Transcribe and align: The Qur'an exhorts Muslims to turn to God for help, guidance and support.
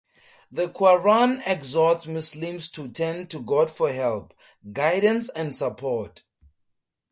The 0.51 0.67
Qur'an 0.67 1.43
exhorts 1.45 2.07
Muslims 2.07 2.69
to 2.69 2.89
turn 2.89 3.27
to 3.27 3.39
God 3.39 3.69
for 3.69 3.93
help, 3.93 4.33
guidance 4.73 5.29
and 5.29 5.55
support. 5.55 6.23